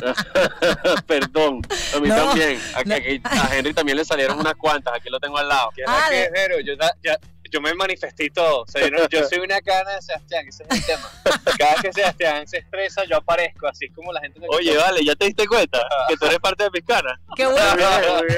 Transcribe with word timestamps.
Perdón, 1.06 1.62
a 1.94 2.00
mí 2.00 2.08
también. 2.08 2.60
A, 2.74 3.56
Henry 3.56 3.74
también 3.74 3.98
le 3.98 4.04
salieron 4.04 4.38
unas 4.38 4.54
cuantas, 4.54 4.94
aquí 4.94 5.08
lo 5.10 5.20
tengo 5.20 5.38
al 5.38 5.48
lado. 5.48 5.70
Ah, 5.86 6.08
que, 6.10 6.30
yo, 6.64 6.74
ya, 7.02 7.18
yo 7.50 7.60
me 7.60 7.74
manifesté 7.74 8.30
todo. 8.30 8.62
O 8.62 8.66
sea, 8.66 8.82
yo, 9.10 9.28
soy 9.28 9.38
una 9.38 9.60
cana 9.60 9.96
de 9.96 10.02
Sebastián, 10.02 10.46
ese 10.48 10.64
es 10.68 10.78
el 10.78 10.86
tema. 10.86 11.10
Cada 11.58 11.72
vez 11.72 11.82
que 11.82 11.92
Sebastián 11.92 12.48
se 12.48 12.58
expresa, 12.58 13.04
yo 13.04 13.16
aparezco, 13.16 13.66
así 13.66 13.88
como 13.90 14.12
la 14.12 14.20
gente 14.20 14.40
me 14.40 14.46
Oye, 14.48 14.76
vale, 14.76 15.04
¿ya 15.04 15.14
te 15.14 15.26
diste 15.26 15.46
cuenta? 15.46 15.80
Que 16.08 16.16
tú 16.16 16.26
eres 16.26 16.38
parte 16.38 16.64
de 16.64 16.70
mis 16.70 16.84
canas. 16.84 17.18
Qué 17.36 17.46
buen, 17.46 17.58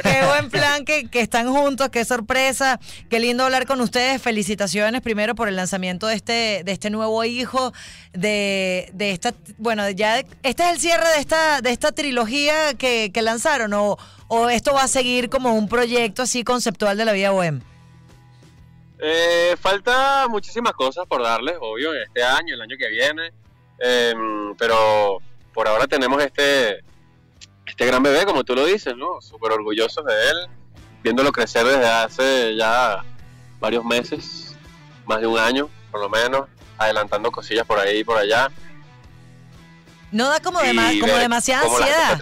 qué 0.02 0.26
buen 0.26 0.50
plan 0.50 0.84
que, 0.84 1.08
que, 1.08 1.20
están 1.20 1.52
juntos, 1.52 1.88
qué 1.90 2.04
sorpresa. 2.04 2.80
Qué 3.08 3.20
lindo 3.20 3.44
hablar 3.44 3.66
con 3.66 3.80
ustedes. 3.80 4.20
Felicitaciones 4.20 5.00
primero 5.00 5.34
por 5.34 5.48
el 5.48 5.56
lanzamiento 5.56 6.06
de 6.06 6.14
este, 6.14 6.62
de 6.64 6.72
este 6.72 6.90
nuevo 6.90 7.22
hijo, 7.24 7.72
de, 8.12 8.90
de 8.92 9.10
esta, 9.10 9.34
bueno, 9.58 9.88
ya, 9.90 10.20
este 10.42 10.62
es 10.64 10.70
el 10.70 10.80
cierre 10.80 11.08
de 11.08 11.20
esta, 11.20 11.60
de 11.60 11.70
esta 11.70 11.92
trilogía 11.92 12.74
que, 12.74 13.10
que 13.12 13.22
lanzaron, 13.22 13.72
o, 13.74 13.98
o 14.28 14.48
esto 14.48 14.72
va 14.72 14.84
a 14.84 14.88
seguir 14.88 15.28
como 15.28 15.54
un 15.54 15.68
proyecto 15.68 16.22
así 16.22 16.44
conceptual 16.44 16.96
de 16.96 17.04
la 17.04 17.12
vida 17.12 17.32
web. 17.32 17.62
Eh, 19.04 19.56
falta 19.60 20.28
muchísimas 20.28 20.74
cosas 20.74 21.04
por 21.08 21.24
darles, 21.24 21.56
obvio, 21.60 21.92
este 21.92 22.22
año, 22.22 22.54
el 22.54 22.62
año 22.62 22.76
que 22.78 22.88
viene. 22.88 23.32
Em, 23.80 24.54
pero 24.54 25.18
por 25.52 25.66
ahora 25.66 25.88
tenemos 25.88 26.22
este, 26.22 26.84
este 27.66 27.84
gran 27.84 28.00
bebé, 28.00 28.24
como 28.24 28.44
tú 28.44 28.54
lo 28.54 28.64
dices, 28.64 28.96
¿no? 28.96 29.20
Súper 29.20 29.50
orgullosos 29.50 30.04
de 30.04 30.12
él, 30.12 30.36
viéndolo 31.02 31.32
crecer 31.32 31.66
desde 31.66 31.88
hace 31.88 32.54
ya 32.54 33.04
varios 33.58 33.84
meses, 33.84 34.56
más 35.04 35.20
de 35.20 35.26
un 35.26 35.36
año, 35.36 35.68
por 35.90 36.00
lo 36.00 36.08
menos, 36.08 36.48
adelantando 36.78 37.32
cosillas 37.32 37.66
por 37.66 37.80
ahí 37.80 37.98
y 37.98 38.04
por 38.04 38.18
allá. 38.18 38.52
No 40.12 40.28
da 40.28 40.38
como, 40.38 40.60
como 40.60 41.16
demasiada 41.16 41.62
ansiedad. 41.62 42.20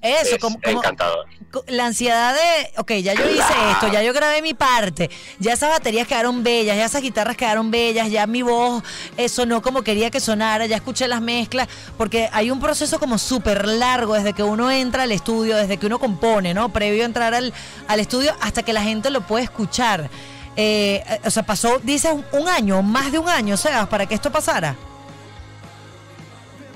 Eso, 0.00 0.38
como, 0.38 0.58
encantador. 0.62 1.26
La 1.66 1.86
ansiedad 1.86 2.34
de, 2.34 2.80
ok, 2.80 2.92
ya 3.02 3.14
yo 3.14 3.28
hice 3.28 3.54
esto, 3.70 3.88
ya 3.88 4.02
yo 4.02 4.12
grabé 4.12 4.42
mi 4.42 4.54
parte, 4.54 5.10
ya 5.38 5.52
esas 5.52 5.70
baterías 5.70 6.06
quedaron 6.06 6.42
bellas, 6.42 6.76
ya 6.76 6.84
esas 6.84 7.02
guitarras 7.02 7.36
quedaron 7.36 7.70
bellas, 7.70 8.10
ya 8.10 8.26
mi 8.26 8.42
voz 8.42 8.82
eh, 9.16 9.28
sonó 9.28 9.62
como 9.62 9.82
quería 9.82 10.10
que 10.10 10.20
sonara, 10.20 10.66
ya 10.66 10.76
escuché 10.76 11.08
las 11.08 11.20
mezclas, 11.20 11.68
porque 11.96 12.28
hay 12.32 12.50
un 12.50 12.60
proceso 12.60 12.98
como 12.98 13.18
súper 13.18 13.66
largo 13.68 14.14
desde 14.14 14.32
que 14.32 14.42
uno 14.42 14.70
entra 14.70 15.04
al 15.04 15.12
estudio, 15.12 15.56
desde 15.56 15.76
que 15.76 15.86
uno 15.86 15.98
compone, 15.98 16.54
¿no? 16.54 16.70
Previo 16.70 17.02
a 17.02 17.06
entrar 17.06 17.34
al, 17.34 17.52
al 17.88 18.00
estudio 18.00 18.34
hasta 18.40 18.62
que 18.62 18.72
la 18.72 18.82
gente 18.82 19.10
lo 19.10 19.20
puede 19.20 19.44
escuchar. 19.44 20.10
Eh, 20.56 21.04
o 21.24 21.30
sea, 21.30 21.42
pasó, 21.42 21.80
dices, 21.82 22.12
un 22.32 22.48
año, 22.48 22.82
más 22.82 23.10
de 23.10 23.18
un 23.18 23.28
año, 23.28 23.56
Sebas, 23.56 23.88
para 23.88 24.06
que 24.06 24.14
esto 24.14 24.30
pasara. 24.30 24.76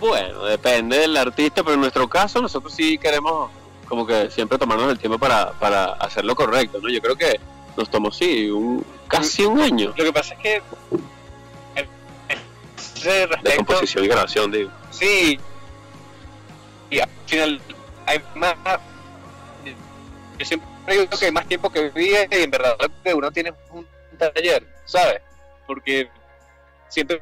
Bueno, 0.01 0.45
depende 0.45 0.99
del 0.99 1.17
artista, 1.17 1.63
pero 1.63 1.75
en 1.75 1.81
nuestro 1.81 2.09
caso 2.09 2.41
nosotros 2.41 2.73
sí 2.73 2.99
queremos 2.99 3.51
como 3.89 4.07
que 4.07 4.31
siempre 4.31 4.59
tomarnos 4.59 4.91
el 4.91 4.99
tiempo 4.99 5.19
para, 5.19 5.53
para 5.53 5.93
hacerlo 5.95 6.35
correcto, 6.35 6.79
¿no? 6.81 6.89
Yo 6.89 7.01
creo 7.01 7.17
que 7.17 7.41
nos 7.77 7.91
tomó, 7.91 8.11
sí, 8.11 8.51
un, 8.51 8.85
casi 9.09 9.45
un 9.45 9.61
año. 9.61 9.95
Lo 9.97 10.05
que 10.05 10.13
pasa 10.13 10.35
es 10.35 10.41
que... 10.41 10.63
de 13.43 13.57
composición 13.57 14.05
y 14.05 14.09
grabación, 14.09 14.51
digo. 14.51 14.71
Sí. 14.91 15.39
Y 16.91 17.01
al 17.01 17.09
final 17.27 17.61
hay 18.07 18.23
más... 18.35 18.55
Yo 20.39 20.45
siempre 20.45 20.69
digo 20.89 21.07
que 21.09 21.27
hay 21.27 21.33
más 21.33 21.47
tiempo 21.47 21.71
que 21.71 21.91
vive 21.91 22.29
y 22.31 22.43
en 22.43 22.51
verdad 22.51 22.77
que 23.03 23.15
uno 23.15 23.31
tiene 23.31 23.53
un 23.71 23.87
taller, 24.19 24.67
¿sabes? 24.85 25.21
Porque 25.67 26.09
siempre 26.89 27.21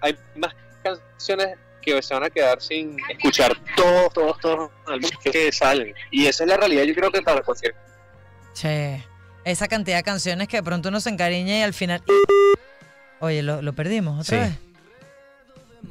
hay 0.00 0.16
más 0.36 0.54
canciones 0.82 1.58
que 1.96 2.02
se 2.02 2.14
van 2.14 2.24
a 2.24 2.30
quedar 2.30 2.60
sin 2.60 2.96
escuchar 3.08 3.56
todos, 3.76 4.12
todos, 4.12 4.40
todos 4.40 4.70
los 4.86 5.10
que 5.22 5.52
salen. 5.52 5.94
Y 6.10 6.26
esa 6.26 6.44
es 6.44 6.48
la 6.48 6.56
realidad, 6.56 6.84
yo 6.84 6.94
creo 6.94 7.10
que 7.10 7.22
para 7.22 7.42
cualquier. 7.42 7.74
Che, 8.54 9.04
esa 9.44 9.68
cantidad 9.68 9.96
de 9.96 10.02
canciones 10.02 10.48
que 10.48 10.58
de 10.58 10.62
pronto 10.62 10.88
uno 10.88 11.00
se 11.00 11.10
encariña 11.10 11.58
y 11.58 11.62
al 11.62 11.74
final. 11.74 12.02
Oye, 13.20 13.42
lo, 13.42 13.72
perdimos 13.72 14.20
otra 14.20 14.40
vez. 14.40 14.58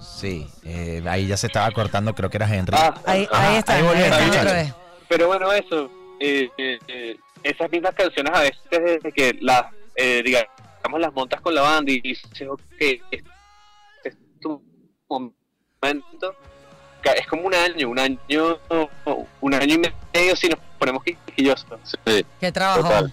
Sí, 0.01 0.47
eh, 0.63 1.01
ahí 1.07 1.27
ya 1.27 1.37
se 1.37 1.47
estaba 1.47 1.71
cortando, 1.71 2.13
creo 2.13 2.29
que 2.29 2.37
era 2.37 2.53
Henry. 2.53 2.75
Ah, 2.77 2.93
ahí, 3.05 3.23
está, 3.57 3.75
ahí, 3.75 3.83
otra 3.83 4.53
vez. 4.53 4.73
Pero 5.07 5.27
bueno, 5.27 5.51
eso, 5.51 5.89
eh, 6.19 6.49
eh, 6.57 7.17
esas 7.43 7.71
mismas 7.71 7.95
canciones 7.95 8.31
a 8.33 8.41
veces 8.41 8.61
desde 8.69 9.11
que 9.11 9.37
las, 9.41 9.65
digamos, 9.95 10.99
las 10.99 11.13
montas 11.13 11.41
con 11.41 11.55
la 11.55 11.61
banda 11.61 11.91
y 11.91 12.01
dices, 12.01 12.47
ok, 12.47 12.61
este 12.79 13.23
es 14.03 14.17
tu 14.39 14.61
es 15.81 17.27
como 17.27 17.43
un 17.43 17.53
año, 17.53 17.89
un 17.89 17.99
año, 17.99 18.17
un 19.41 19.53
año 19.53 19.75
y 19.75 19.77
medio 19.77 20.35
si 20.35 20.49
nos 20.49 20.59
ponemos 20.79 21.03
quisquillosos. 21.03 21.79
Sí, 22.05 22.25
Qué 22.39 22.51
trabajo. 22.51 23.07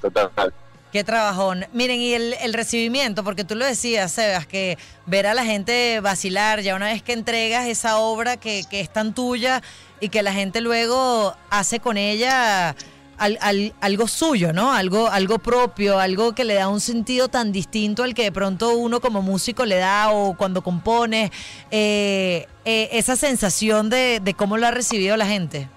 Qué 0.92 1.02
trabajón. 1.02 1.66
Miren, 1.72 2.00
y 2.00 2.14
el, 2.14 2.34
el, 2.34 2.54
recibimiento, 2.54 3.24
porque 3.24 3.42
tú 3.42 3.56
lo 3.56 3.64
decías, 3.64 4.12
Sebas, 4.12 4.46
que 4.46 4.78
ver 5.06 5.26
a 5.26 5.34
la 5.34 5.44
gente 5.44 5.98
vacilar, 5.98 6.60
ya 6.60 6.76
una 6.76 6.86
vez 6.86 7.02
que 7.02 7.12
entregas 7.12 7.66
esa 7.66 7.98
obra 7.98 8.36
que, 8.36 8.62
que 8.70 8.78
es 8.78 8.92
tan 8.92 9.12
tuya 9.12 9.60
y 9.98 10.08
que 10.08 10.22
la 10.22 10.32
gente 10.32 10.60
luego 10.60 11.34
hace 11.50 11.80
con 11.80 11.96
ella 11.96 12.76
algo 13.16 14.08
suyo, 14.08 14.52
¿no? 14.52 14.72
Algo, 14.72 15.08
algo 15.08 15.38
propio, 15.38 15.98
algo 15.98 16.34
que 16.34 16.44
le 16.44 16.54
da 16.54 16.68
un 16.68 16.80
sentido 16.80 17.28
tan 17.28 17.52
distinto 17.52 18.02
al 18.02 18.14
que 18.14 18.24
de 18.24 18.32
pronto 18.32 18.76
uno 18.76 19.00
como 19.00 19.22
músico 19.22 19.64
le 19.64 19.76
da 19.76 20.10
o 20.10 20.36
cuando 20.36 20.62
compone, 20.62 21.30
eh, 21.70 22.46
eh, 22.64 22.88
esa 22.92 23.16
sensación 23.16 23.90
de, 23.90 24.34
cómo 24.36 24.56
lo 24.56 24.66
ha 24.66 24.70
recibido 24.70 25.16
la 25.16 25.26
gente. 25.26 25.68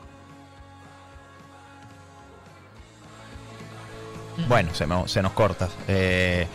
Bueno, 4.47 4.69
se, 4.73 4.85
nos 5.21 5.31
corta. 5.33 5.67
Eh, 5.87 6.47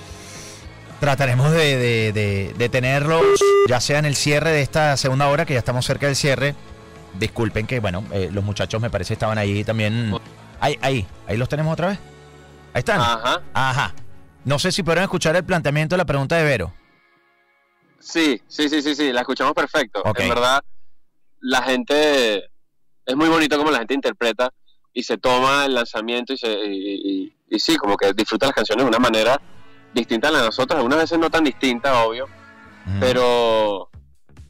trataremos 1.00 1.50
de, 1.50 2.12
de, 2.12 3.30
ya 3.68 3.80
sea 3.80 3.98
en 3.98 4.04
el 4.04 4.14
cierre 4.14 4.50
de 4.50 4.62
esta 4.62 4.96
segunda 4.96 5.28
hora, 5.28 5.44
que 5.44 5.54
ya 5.54 5.58
estamos 5.58 5.84
cerca 5.84 6.06
del 6.06 6.16
cierre. 6.16 6.54
Disculpen 7.18 7.66
que, 7.66 7.80
bueno, 7.80 8.04
los 8.30 8.42
muchachos 8.42 8.80
me 8.80 8.88
parece 8.88 9.14
estaban 9.14 9.36
ahí 9.36 9.64
también 9.64 10.14
Ahí, 10.62 10.78
ahí, 10.80 11.04
ahí 11.26 11.36
los 11.36 11.48
tenemos 11.48 11.72
otra 11.72 11.88
vez. 11.88 11.98
Ahí 12.72 12.78
están. 12.78 13.00
Ajá. 13.00 13.42
Ajá. 13.52 13.94
No 14.44 14.60
sé 14.60 14.70
si 14.70 14.84
pudieron 14.84 15.02
escuchar 15.02 15.34
el 15.34 15.44
planteamiento 15.44 15.94
de 15.94 15.98
la 15.98 16.04
pregunta 16.04 16.36
de 16.36 16.44
Vero. 16.44 16.72
Sí, 17.98 18.40
sí, 18.46 18.68
sí, 18.68 18.80
sí, 18.80 18.94
sí, 18.94 19.12
la 19.12 19.22
escuchamos 19.22 19.54
perfecto. 19.54 20.04
En 20.16 20.28
verdad, 20.28 20.62
la 21.40 21.62
gente, 21.62 22.44
es 23.04 23.16
muy 23.16 23.28
bonito 23.28 23.58
como 23.58 23.72
la 23.72 23.78
gente 23.78 23.94
interpreta 23.94 24.50
y 24.92 25.02
se 25.02 25.18
toma 25.18 25.66
el 25.66 25.74
lanzamiento 25.74 26.32
y, 26.32 26.38
se, 26.38 26.48
y, 26.48 27.58
sí, 27.58 27.76
como 27.76 27.96
que 27.96 28.12
disfruta 28.12 28.46
las 28.46 28.54
canciones 28.54 28.84
de 28.84 28.88
una 28.88 29.00
manera 29.00 29.40
distinta 29.92 30.28
a 30.28 30.30
la 30.30 30.38
de 30.38 30.46
nosotros, 30.46 30.76
algunas 30.76 31.00
veces 31.00 31.18
no 31.18 31.28
tan 31.28 31.42
distinta, 31.42 32.04
obvio, 32.04 32.26
pero 33.00 33.90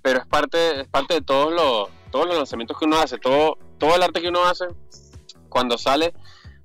pero 0.02 0.20
es 0.20 0.26
parte 0.26 0.82
es 0.82 0.88
parte 0.88 1.14
de 1.14 1.20
todos 1.22 1.52
los 1.52 1.88
todos 2.10 2.26
los 2.26 2.36
lanzamientos 2.36 2.78
que 2.78 2.84
uno 2.84 2.98
hace, 2.98 3.18
todo 3.18 3.56
todo 3.78 3.96
el 3.96 4.02
arte 4.02 4.20
que 4.20 4.28
uno 4.28 4.44
hace 4.44 4.66
cuando 5.52 5.78
sale 5.78 6.14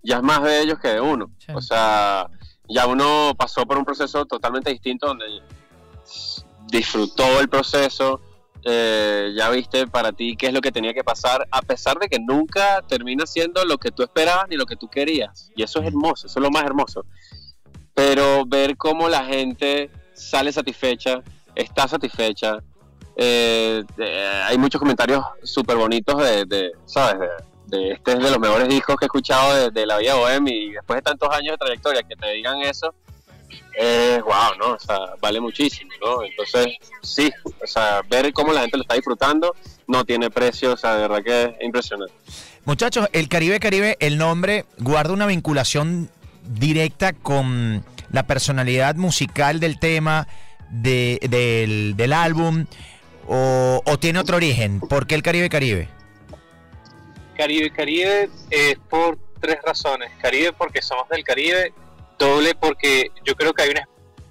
ya 0.04 0.18
es 0.18 0.24
más 0.24 0.42
de 0.42 0.62
ellos 0.62 0.80
que 0.80 0.88
de 0.88 1.02
uno. 1.02 1.30
O 1.54 1.62
sea, 1.62 2.30
ya 2.70 2.88
uno 2.88 3.34
pasó 3.38 3.66
por 3.66 3.78
un 3.78 3.86
proceso 3.86 4.26
totalmente 4.26 4.72
distinto 4.72 5.08
donde 5.08 5.26
disfrutó 6.68 7.40
el 7.40 7.50
proceso, 7.50 8.22
eh, 8.64 9.34
ya 9.36 9.50
viste 9.50 9.88
para 9.88 10.12
ti 10.12 10.36
qué 10.38 10.48
es 10.48 10.54
lo 10.54 10.62
que 10.62 10.72
tenía 10.72 10.94
que 10.94 11.04
pasar, 11.04 11.48
a 11.52 11.62
pesar 11.62 12.00
de 12.00 12.08
que 12.08 12.20
nunca 12.20 12.82
termina 12.88 13.26
siendo 13.26 13.64
lo 13.66 13.78
que 13.78 13.92
tú 13.92 14.04
esperabas 14.04 14.48
ni 14.50 14.56
lo 14.56 14.66
que 14.66 14.76
tú 14.76 14.88
querías. 14.88 15.52
Y 15.56 15.64
eso 15.64 15.80
es 15.80 15.88
hermoso, 15.88 16.28
eso 16.28 16.40
es 16.40 16.44
lo 16.44 16.52
más 16.52 16.64
hermoso. 16.64 17.06
Pero 17.94 18.46
ver 18.46 18.78
cómo 18.78 19.10
la 19.10 19.26
gente 19.26 19.90
sale 20.14 20.52
satisfecha, 20.52 21.22
está 21.56 21.88
satisfecha. 21.88 22.64
Eh, 23.16 23.84
eh, 23.98 24.42
hay 24.46 24.58
muchos 24.58 24.80
comentarios 24.80 25.24
súper 25.44 25.76
bonitos 25.76 26.18
de, 26.18 26.46
de, 26.46 26.72
¿sabes? 26.86 27.20
De, 27.20 27.28
este 27.72 28.14
es 28.14 28.20
de 28.20 28.32
los 28.32 28.40
mejores 28.40 28.68
discos 28.70 28.96
que 28.98 29.06
he 29.06 29.08
escuchado 29.08 29.70
de, 29.70 29.86
la 29.86 29.98
vida 29.98 30.16
bohem 30.16 30.48
y 30.48 30.72
después 30.72 30.98
de 30.98 31.02
tantos 31.02 31.30
años 31.30 31.54
de 31.54 31.58
trayectoria 31.58 32.04
que 32.04 32.16
te 32.16 32.32
digan 32.32 32.62
eso, 32.62 32.94
es 33.78 34.22
wow, 34.24 34.58
¿no? 34.58 34.74
O 34.74 34.80
sea, 34.80 34.98
vale 35.22 35.40
muchísimo, 35.40 35.92
¿no? 36.02 36.24
Entonces, 36.24 36.78
sí, 37.02 37.32
o 37.44 37.68
sea, 37.68 38.02
ver 38.10 38.32
cómo 38.34 38.54
la 38.54 38.62
gente 38.62 38.78
lo 38.78 38.84
está 38.84 38.96
disfrutando 38.96 39.56
no 39.88 40.04
tiene 40.04 40.30
precio, 40.30 40.74
o 40.74 40.78
sea, 40.78 40.96
de 40.96 41.02
verdad 41.02 41.24
que 41.24 41.44
es 41.44 41.66
impresionante. 41.66 42.14
Muchachos, 42.66 43.08
el 43.14 43.30
Caribe 43.30 43.60
Caribe, 43.60 43.96
el 44.00 44.18
nombre 44.18 44.66
guarda 44.80 45.14
una 45.14 45.26
vinculación 45.26 46.10
directa 46.44 47.14
con 47.14 47.84
la 48.12 48.28
personalidad 48.28 48.96
musical 48.96 49.60
del 49.60 49.80
tema, 49.80 50.28
del, 50.70 51.96
del, 51.96 52.14
álbum, 52.14 52.66
o, 53.28 53.82
o 53.86 54.00
tiene 54.00 54.20
otro 54.20 54.36
origen. 54.36 54.82
¿Por 54.82 55.08
qué 55.08 55.16
el 55.16 55.24
Caribe 55.24 55.50
Caribe? 55.50 55.88
Caribe 57.38 57.72
Caribe 57.72 58.30
es 58.50 58.78
por 58.90 59.18
tres 59.40 59.58
razones. 59.64 60.12
Caribe 60.22 60.54
porque 60.54 60.82
somos 60.82 61.08
del 61.10 61.24
Caribe, 61.24 61.74
doble 62.18 62.56
porque 62.56 63.12
yo 63.24 63.36
creo 63.36 63.54
que 63.54 63.64
hay 63.64 63.70
una 63.70 63.88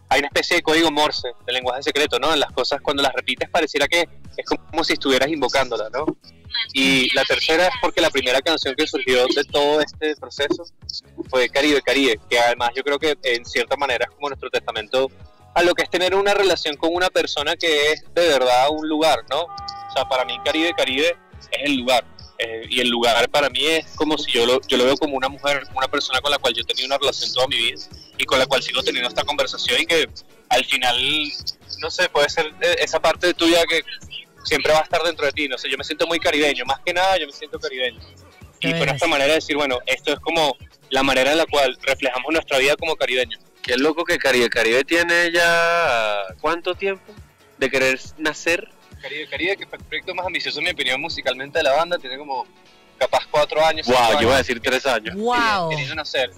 hay 0.09 0.21
una 0.21 0.29
especie 0.29 0.57
de 0.57 0.63
código 0.63 0.91
Morse 0.91 1.29
de 1.45 1.53
lenguaje 1.53 1.83
secreto, 1.83 2.19
¿no? 2.21 2.33
En 2.33 2.39
las 2.39 2.53
cosas 2.53 2.81
cuando 2.81 3.03
las 3.03 3.13
repites 3.13 3.49
pareciera 3.51 3.89
que 3.89 4.09
es 4.37 4.47
como 4.71 4.85
si 4.85 4.93
estuvieras 4.93 5.29
invocándola, 5.29 5.89
¿no? 5.93 6.07
Y 6.73 7.13
la 7.15 7.25
tercera 7.25 7.67
es 7.67 7.75
porque 7.81 8.01
la 8.01 8.11
primera 8.11 8.41
canción 8.41 8.75
que 8.75 8.87
surgió 8.87 9.27
de 9.27 9.45
todo 9.45 9.81
este 9.81 10.15
proceso 10.17 10.65
fue 11.29 11.49
Caribe 11.49 11.83
Caribe, 11.83 12.21
que 12.31 12.39
además 12.39 12.71
yo 12.75 12.83
creo 12.83 12.99
que 12.99 13.17
en 13.23 13.45
cierta 13.45 13.77
manera 13.77 14.07
es 14.09 14.15
como 14.15 14.29
nuestro 14.29 14.49
testamento 14.49 15.11
a 15.55 15.63
lo 15.63 15.75
que 15.75 15.83
es 15.83 15.91
tener 15.91 16.15
una 16.15 16.35
relación 16.35 16.77
con 16.77 16.95
una 16.95 17.09
persona 17.09 17.57
que 17.57 17.93
es 17.93 18.05
de 18.15 18.29
verdad 18.29 18.69
un 18.71 18.89
lugar, 18.89 19.25
¿no? 19.31 19.43
O 19.43 19.93
sea, 19.93 20.05
para 20.05 20.25
mí 20.25 20.39
Caribe 20.45 20.73
Caribe 20.77 21.17
es 21.41 21.49
el 21.65 21.79
lugar. 21.79 22.05
Eh, 22.39 22.67
y 22.69 22.81
el 22.81 22.89
lugar 22.89 23.29
para 23.31 23.49
mí 23.49 23.65
es 23.65 23.87
como 23.97 24.19
si 24.19 24.31
yo 24.33 24.45
lo, 24.45 24.61
yo 24.67 24.77
lo 24.77 24.85
veo 24.85 24.97
como 24.97 25.17
una 25.17 25.29
mujer, 25.29 25.63
una 25.75 25.89
persona 25.89 26.21
con 26.21 26.31
la 26.31 26.39
cual 26.39 26.53
yo 26.53 26.63
he 26.63 26.65
tenido 26.65 26.87
una 26.87 26.99
relación 26.99 27.33
toda 27.33 27.47
mi 27.49 27.57
vida 27.57 27.81
y 28.19 28.25
con 28.25 28.39
la 28.39 28.47
cual 28.47 28.63
sigo 28.63 28.83
teniendo 28.83 29.09
esta 29.09 29.25
conversación 29.25 29.81
y 29.81 29.87
que 29.87 30.09
al 30.49 30.65
final, 30.65 30.99
no 31.81 31.91
sé, 31.91 32.09
puede 32.09 32.29
ser 32.29 32.47
eh, 32.61 32.77
esa 32.81 33.01
parte 33.01 33.33
tuya 33.35 33.65
que 33.65 33.83
siempre 34.45 34.73
va 34.73 34.81
a 34.81 34.83
estar 34.83 35.03
dentro 35.03 35.27
de 35.27 35.33
ti. 35.33 35.49
No 35.49 35.59
sé, 35.59 35.71
yo 35.71 35.79
me 35.79 35.85
siento 35.85 36.07
muy 36.07 36.19
caribeño, 36.19 36.65
más 36.65 36.81
que 36.85 36.93
nada 36.93 37.19
yo 37.19 37.27
me 37.27 37.33
siento 37.33 37.59
caribeño. 37.59 38.01
Y 38.61 38.73
con 38.73 38.89
esta 38.89 39.07
manera 39.07 39.29
de 39.29 39.35
decir, 39.37 39.57
bueno, 39.57 39.79
esto 39.87 40.13
es 40.13 40.19
como 40.21 40.57
la 40.91 41.03
manera 41.03 41.33
en 41.33 41.39
la 41.39 41.47
cual 41.47 41.77
reflejamos 41.83 42.33
nuestra 42.33 42.59
vida 42.59 42.77
como 42.77 42.97
caribeños. 42.97 43.41
Qué 43.63 43.77
loco 43.77 44.05
que 44.05 44.19
Caribe 44.19 44.49
Caribe 44.49 44.85
tiene 44.85 45.33
ya 45.33 46.23
cuánto 46.41 46.75
tiempo 46.75 47.13
de 47.59 47.71
querer 47.71 48.01
nacer 48.17 48.69
Caribe 49.07 49.27
Caribe, 49.29 49.57
que 49.57 49.65
es 49.65 49.73
el 49.73 49.85
proyecto 49.85 50.15
más 50.15 50.27
ambicioso, 50.27 50.59
en 50.59 50.65
mi 50.65 50.71
opinión, 50.73 51.01
musicalmente 51.01 51.59
de 51.59 51.63
la 51.63 51.73
banda. 51.75 51.97
Tiene 51.97 52.19
como 52.19 52.45
capaz 52.99 53.27
cuatro 53.31 53.65
años. 53.65 53.87
Wow, 53.87 54.21
yo 54.21 54.27
voy 54.27 54.35
a 54.35 54.39
decir 54.39 54.61
tres 54.61 54.85
años. 54.85 55.15
Wow. 55.15 55.71
Queriendo 55.71 55.95
nacer. 55.95 56.31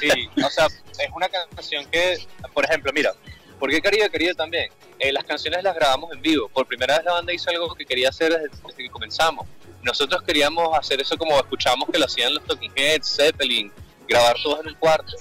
Sí, 0.00 0.08
o 0.44 0.50
sea, 0.50 0.66
es 0.66 1.10
una 1.14 1.28
canción 1.28 1.86
que, 1.90 2.18
por 2.52 2.64
ejemplo, 2.64 2.90
mira, 2.92 3.12
¿por 3.58 3.70
qué 3.70 3.80
Caribe 3.80 4.10
Caribe 4.10 4.34
también? 4.34 4.68
Eh, 4.98 5.12
las 5.12 5.24
canciones 5.24 5.62
las 5.62 5.74
grabamos 5.74 6.12
en 6.12 6.20
vivo. 6.20 6.48
Por 6.48 6.66
primera 6.66 6.96
vez 6.96 7.04
la 7.04 7.12
banda 7.12 7.32
hizo 7.32 7.50
algo 7.50 7.72
que 7.74 7.84
quería 7.84 8.08
hacer 8.08 8.32
desde, 8.32 8.48
desde 8.48 8.82
que 8.82 8.90
comenzamos. 8.90 9.46
Nosotros 9.82 10.22
queríamos 10.22 10.76
hacer 10.76 11.00
eso 11.00 11.16
como 11.16 11.36
escuchamos 11.36 11.88
que 11.90 11.98
lo 11.98 12.06
hacían 12.06 12.34
los 12.34 12.44
Talking 12.44 12.72
Heads, 12.74 13.16
Zeppelin, 13.16 13.72
grabar 14.08 14.36
todos 14.42 14.60
en 14.60 14.68
un 14.68 14.74
cuarto. 14.74 15.12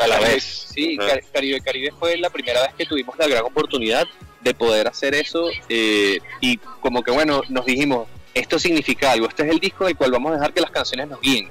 A 0.00 0.06
la 0.06 0.20
vez. 0.20 0.68
Sí, 0.72 0.96
Caribe 1.32 1.60
Caribe 1.60 1.92
fue 1.98 2.16
la 2.16 2.30
primera 2.30 2.62
vez 2.62 2.74
que 2.74 2.86
tuvimos 2.86 3.16
la 3.18 3.26
gran 3.26 3.44
oportunidad 3.44 4.06
de 4.42 4.54
poder 4.54 4.88
hacer 4.88 5.14
eso 5.14 5.48
eh, 5.68 6.18
y 6.40 6.56
como 6.80 7.02
que 7.02 7.10
bueno, 7.10 7.42
nos 7.48 7.64
dijimos, 7.64 8.08
esto 8.34 8.58
significa 8.58 9.12
algo, 9.12 9.28
este 9.28 9.44
es 9.44 9.50
el 9.50 9.60
disco 9.60 9.84
del 9.84 9.96
cual 9.96 10.10
vamos 10.10 10.32
a 10.32 10.34
dejar 10.34 10.52
que 10.52 10.60
las 10.60 10.70
canciones 10.70 11.08
nos 11.08 11.20
guíen. 11.20 11.48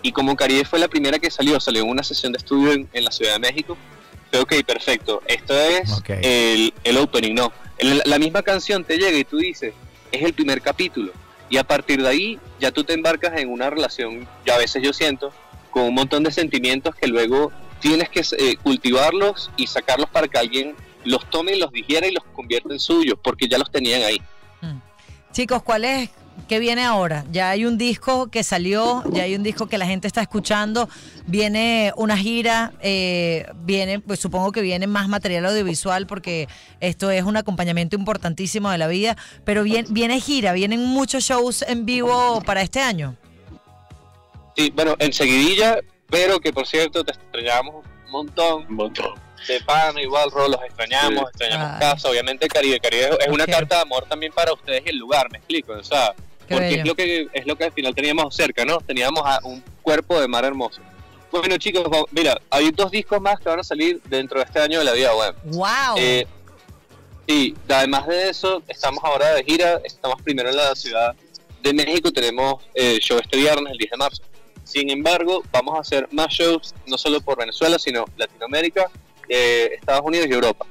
Y 0.00 0.12
como 0.12 0.36
Caribe 0.36 0.64
fue 0.64 0.78
la 0.78 0.88
primera 0.88 1.18
que 1.18 1.30
salió, 1.30 1.58
salió 1.58 1.82
en 1.82 1.90
una 1.90 2.04
sesión 2.04 2.32
de 2.32 2.38
estudio 2.38 2.72
en, 2.72 3.04
la 3.04 3.10
Ciudad 3.10 3.32
de 3.32 3.40
México, 3.40 3.76
fue 4.30 4.40
ok, 4.40 4.54
perfecto, 4.64 5.22
esto 5.26 5.58
es 5.58 6.02
el, 6.20 6.72
el, 6.84 6.96
opening, 6.98 7.34
no. 7.34 7.52
la 7.80 8.18
misma 8.18 8.42
canción 8.42 8.84
te 8.84 8.96
llega 8.96 9.18
y 9.18 9.24
tú 9.24 9.38
dices, 9.38 9.74
es 10.12 10.22
el 10.22 10.32
primer 10.34 10.60
capítulo. 10.60 11.12
Y 11.50 11.56
a 11.56 11.64
partir 11.64 12.02
de 12.02 12.08
ahí 12.08 12.38
ya 12.60 12.70
tú 12.70 12.84
te 12.84 12.92
embarcas 12.92 13.38
en 13.38 13.50
una 13.50 13.70
relación, 13.70 14.28
ya 14.44 14.54
a 14.54 14.58
veces 14.58 14.82
yo 14.82 14.92
siento, 14.92 15.32
con 15.70 15.84
un 15.84 15.94
montón 15.94 16.22
de 16.22 16.30
sentimientos 16.30 16.94
que 16.94 17.06
luego 17.06 17.52
tienes 17.80 18.08
que 18.08 18.20
eh, 18.20 18.56
cultivarlos 18.62 19.50
y 19.56 19.66
sacarlos 19.66 20.10
para 20.10 20.28
que 20.28 20.38
alguien 20.38 20.74
los 21.04 21.28
tome 21.30 21.54
y 21.54 21.58
los 21.58 21.72
digiera 21.72 22.06
y 22.06 22.12
los 22.12 22.24
convierta 22.34 22.72
en 22.72 22.80
suyos, 22.80 23.18
porque 23.22 23.48
ya 23.48 23.58
los 23.58 23.70
tenían 23.70 24.02
ahí. 24.02 24.20
Mm. 24.60 24.78
Chicos, 25.32 25.62
¿cuál 25.62 25.84
es? 25.84 26.10
¿Qué 26.46 26.60
viene 26.60 26.84
ahora? 26.84 27.24
Ya 27.32 27.50
hay 27.50 27.64
un 27.64 27.76
disco 27.76 28.30
que 28.30 28.42
salió, 28.42 29.02
ya 29.10 29.24
hay 29.24 29.34
un 29.34 29.42
disco 29.42 29.66
que 29.66 29.76
la 29.76 29.86
gente 29.86 30.06
está 30.06 30.22
escuchando, 30.22 30.88
viene 31.26 31.92
una 31.96 32.16
gira, 32.16 32.72
eh, 32.80 33.46
viene, 33.64 34.00
pues 34.00 34.20
supongo 34.20 34.52
que 34.52 34.62
viene 34.62 34.86
más 34.86 35.08
material 35.08 35.46
audiovisual 35.46 36.06
porque 36.06 36.48
esto 36.80 37.10
es 37.10 37.24
un 37.24 37.36
acompañamiento 37.36 37.96
importantísimo 37.96 38.70
de 38.70 38.78
la 38.78 38.86
vida, 38.86 39.16
pero 39.44 39.62
viene, 39.62 39.88
viene 39.90 40.20
gira, 40.20 40.52
vienen 40.52 40.84
muchos 40.84 41.24
shows 41.24 41.62
en 41.62 41.84
vivo 41.84 42.40
para 42.46 42.62
este 42.62 42.80
año. 42.80 43.16
Sí, 44.56 44.72
bueno, 44.74 44.94
enseguidilla, 45.00 45.80
pero 46.08 46.40
que 46.40 46.52
por 46.52 46.66
cierto 46.66 47.04
te 47.04 47.12
extrañamos 47.12 47.84
un 48.06 48.10
montón. 48.10 48.66
Un 48.68 48.74
montón 48.74 49.27
de 49.46 49.60
pan, 49.60 49.98
igual, 49.98 50.30
los 50.34 50.62
extrañamos, 50.62 51.28
extrañamos 51.30 51.78
casa, 51.78 52.08
obviamente 52.08 52.48
Caribe, 52.48 52.80
Caribe 52.80 53.18
es 53.20 53.28
una 53.28 53.46
carta 53.46 53.76
de 53.76 53.82
amor 53.82 54.04
también 54.08 54.32
para 54.32 54.52
ustedes 54.52 54.82
y 54.86 54.90
el 54.90 54.96
lugar, 54.96 55.30
me 55.30 55.38
explico, 55.38 55.72
o 55.72 55.84
sea, 55.84 56.14
porque 56.48 56.74
es 56.76 56.86
lo 56.86 56.94
que 56.94 57.28
es 57.32 57.46
lo 57.46 57.56
que 57.56 57.64
al 57.64 57.72
final 57.72 57.94
teníamos 57.94 58.34
cerca, 58.34 58.64
¿no? 58.64 58.78
Teníamos 58.78 59.22
a 59.24 59.40
un 59.44 59.62
cuerpo 59.82 60.20
de 60.20 60.28
mar 60.28 60.44
hermoso. 60.44 60.80
Bueno, 61.30 61.58
chicos, 61.58 61.84
mira, 62.10 62.40
hay 62.48 62.70
dos 62.70 62.90
discos 62.90 63.20
más 63.20 63.38
que 63.38 63.48
van 63.48 63.60
a 63.60 63.64
salir 63.64 64.00
dentro 64.04 64.38
de 64.38 64.46
este 64.46 64.60
año 64.60 64.78
de 64.78 64.84
la 64.84 64.92
vida 64.92 65.14
web. 65.14 65.34
Wow. 65.44 65.96
Eh, 65.96 66.26
y 67.26 67.54
además 67.68 68.06
de 68.06 68.30
eso, 68.30 68.62
estamos 68.66 69.04
ahora 69.04 69.34
de 69.34 69.44
gira, 69.44 69.80
estamos 69.84 70.22
primero 70.22 70.48
en 70.48 70.56
la 70.56 70.74
ciudad 70.74 71.14
de 71.62 71.74
México, 71.74 72.10
tenemos 72.10 72.64
eh, 72.74 72.98
show 73.00 73.18
este 73.18 73.36
viernes, 73.36 73.72
el 73.72 73.78
10 73.78 73.90
de 73.90 73.96
marzo. 73.98 74.22
Sin 74.64 74.90
embargo, 74.90 75.42
vamos 75.52 75.76
a 75.76 75.80
hacer 75.80 76.08
más 76.12 76.28
shows, 76.28 76.74
no 76.86 76.96
solo 76.96 77.20
por 77.20 77.38
Venezuela, 77.38 77.78
sino 77.78 78.06
Latinoamérica 78.16 78.90
Estados 79.28 80.02
Unidos 80.04 80.28
y 80.28 80.32
Europa. 80.32 80.66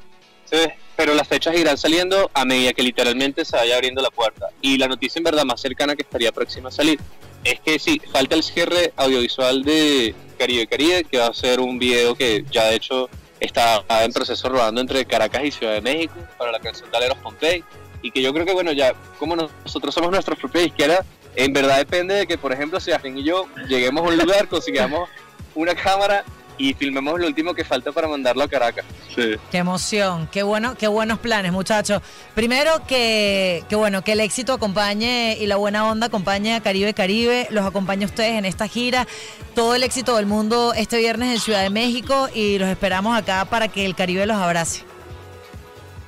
Pero 0.95 1.13
las 1.13 1.27
fechas 1.27 1.55
irán 1.55 1.77
saliendo 1.77 2.31
a 2.33 2.43
medida 2.43 2.73
que 2.73 2.81
literalmente 2.81 3.45
se 3.45 3.55
vaya 3.55 3.75
abriendo 3.75 4.01
la 4.01 4.09
puerta. 4.09 4.47
Y 4.61 4.77
la 4.77 4.87
noticia 4.87 5.19
en 5.19 5.23
verdad 5.23 5.45
más 5.45 5.61
cercana 5.61 5.95
que 5.95 6.01
estaría 6.01 6.31
próxima 6.31 6.69
a 6.69 6.71
salir 6.71 6.99
es 7.43 7.59
que 7.59 7.77
sí, 7.77 8.01
falta 8.11 8.35
el 8.35 8.43
cierre 8.43 8.93
audiovisual 8.95 9.63
de 9.63 10.15
Caribe 10.39 10.67
Caribe, 10.67 11.03
que 11.03 11.17
va 11.19 11.27
a 11.27 11.33
ser 11.33 11.59
un 11.59 11.77
video 11.77 12.15
que 12.15 12.43
ya 12.51 12.65
de 12.65 12.75
hecho 12.75 13.09
está 13.39 13.83
en 14.03 14.11
proceso 14.11 14.49
rodando 14.49 14.81
entre 14.81 15.05
Caracas 15.05 15.43
y 15.43 15.51
Ciudad 15.51 15.73
de 15.73 15.81
México 15.81 16.15
para 16.37 16.51
la 16.51 16.59
canción 16.59 16.89
Taleros 16.89 17.17
Pompey. 17.19 17.63
Y 18.01 18.11
que 18.11 18.21
yo 18.21 18.33
creo 18.33 18.45
que, 18.45 18.53
bueno, 18.53 18.71
ya 18.71 18.93
como 19.19 19.35
nosotros 19.35 19.93
somos 19.93 20.11
nuestra 20.11 20.35
propia 20.35 20.63
izquierda, 20.63 21.05
en 21.35 21.53
verdad 21.53 21.77
depende 21.77 22.15
de 22.15 22.27
que, 22.27 22.37
por 22.37 22.51
ejemplo, 22.51 22.77
Afrin 22.77 23.17
y 23.17 23.23
yo 23.23 23.47
lleguemos 23.67 24.03
a 24.03 24.07
un 24.07 24.17
lugar, 24.17 24.47
consigamos 24.49 25.09
una 25.55 25.75
cámara 25.75 26.23
y 26.57 26.73
filmemos 26.73 27.19
lo 27.19 27.27
último 27.27 27.53
que 27.53 27.63
falta 27.63 27.91
para 27.91 28.07
mandarlo 28.07 28.43
a 28.43 28.47
Caracas. 28.47 28.85
Sí. 29.15 29.35
Qué 29.51 29.57
emoción, 29.57 30.27
qué 30.31 30.43
bueno, 30.43 30.75
qué 30.75 30.87
buenos 30.87 31.19
planes, 31.19 31.51
muchachos. 31.51 32.01
Primero 32.33 32.85
que, 32.87 33.63
que 33.69 33.75
bueno, 33.75 34.03
que 34.03 34.13
el 34.13 34.19
éxito 34.19 34.53
acompañe 34.53 35.37
y 35.39 35.45
la 35.45 35.55
buena 35.55 35.87
onda 35.87 36.07
acompañe 36.07 36.55
a 36.55 36.61
Caribe 36.61 36.93
Caribe, 36.93 37.47
los 37.51 37.65
acompañe 37.65 38.05
a 38.05 38.07
ustedes 38.07 38.33
en 38.33 38.45
esta 38.45 38.67
gira. 38.67 39.07
Todo 39.55 39.75
el 39.75 39.83
éxito 39.83 40.15
del 40.15 40.25
mundo 40.25 40.73
este 40.75 40.97
viernes 40.97 41.33
en 41.33 41.39
Ciudad 41.39 41.61
de 41.61 41.69
México 41.69 42.29
y 42.33 42.57
los 42.59 42.69
esperamos 42.69 43.17
acá 43.17 43.45
para 43.45 43.67
que 43.67 43.85
el 43.85 43.95
Caribe 43.95 44.25
los 44.25 44.37
abrace. 44.37 44.83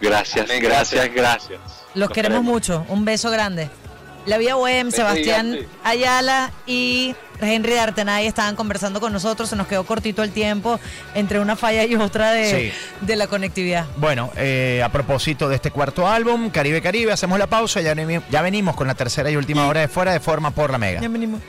Gracias, 0.01 0.48
gracias, 0.62 1.13
gracias. 1.13 1.60
Los, 1.94 2.10
queremos, 2.10 2.44
mucho. 2.44 2.86
Un 2.88 3.04
beso 3.04 3.30
grande. 3.31 3.69
La 4.29 4.37
Vía 4.37 4.55
Web, 4.55 4.91
Sebastián 4.91 5.57
Ayala 5.83 6.51
y 6.67 7.15
Henry 7.41 7.71
de 7.71 7.79
Artenay 7.79 8.27
estaban 8.27 8.55
conversando 8.55 9.00
con 9.00 9.12
nosotros, 9.12 9.50
se 9.50 9.55
nos 9.55 9.65
quedó 9.65 9.83
cortito 9.86 10.21
el 10.21 10.29
tiempo 10.29 10.79
entre 11.15 11.39
una 11.39 11.55
falla 11.55 11.83
y 11.83 11.95
otra 11.95 12.31
de, 12.33 12.71
de 13.01 13.15
la 13.15 13.25
conectividad. 13.25 13.88
Bueno, 13.98 14.29
eh, 14.38 14.83
a 14.86 14.89
propósito 14.89 15.50
de 15.50 15.55
este 15.55 15.71
cuarto 15.71 16.07
álbum, 16.07 16.51
Caribe 16.51 16.79
Caribe, 16.79 17.12
hacemos 17.12 17.39
la 17.39 17.48
pausa, 17.48 17.81
ya, 17.81 17.95
ya 18.29 18.41
venimos 18.43 18.75
con 18.75 18.86
la 18.86 18.93
tercera 18.93 19.31
y 19.31 19.36
última 19.36 19.67
hora 19.67 19.81
de 19.81 19.88
Fuera 19.88 20.13
de 20.13 20.19
Forma 20.19 20.51
por 20.51 20.69
la 20.69 20.77
Mega. 20.77 21.01
Ya 21.01 21.09
venimos. 21.09 21.41